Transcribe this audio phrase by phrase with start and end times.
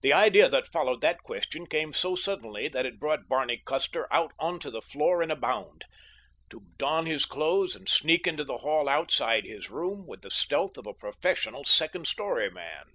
[0.00, 4.32] The idea that followed that question came so suddenly that it brought Barney Custer out
[4.40, 5.84] onto the floor in a bound,
[6.50, 10.76] to don his clothes and sneak into the hall outside his room with the stealth
[10.76, 12.86] of a professional second story man.